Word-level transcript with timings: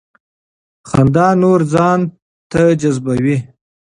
خندا 0.89 1.27
نور 1.41 1.59
ځان 1.73 1.99
ته 2.51 2.61
جذبوي. 2.81 3.37